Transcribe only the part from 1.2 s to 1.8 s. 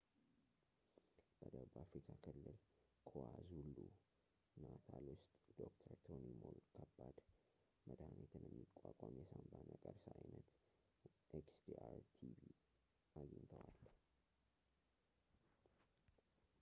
በደቡብ